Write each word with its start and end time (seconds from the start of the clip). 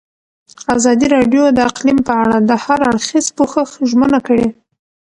ازادي 0.75 1.07
راډیو 1.15 1.43
د 1.51 1.59
اقلیم 1.69 1.99
په 2.07 2.13
اړه 2.23 2.37
د 2.49 2.51
هر 2.63 2.79
اړخیز 2.89 3.25
پوښښ 3.37 3.69
ژمنه 3.89 4.19
کړې. 4.27 4.47